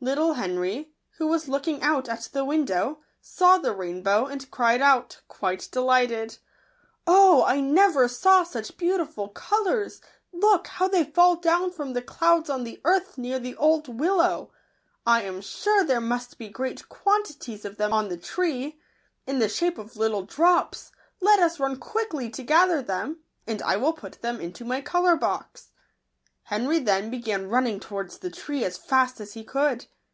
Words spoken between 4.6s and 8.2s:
out, quite delighted," Oh, I never